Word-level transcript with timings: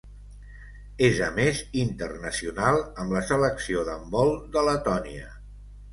És 1.07 1.19
a 1.25 1.27
més 1.35 1.59
internacional 1.83 2.81
amb 3.03 3.15
la 3.19 3.23
Selecció 3.33 3.87
d'handbol 3.91 4.37
de 4.57 4.65
Letònia. 4.71 5.29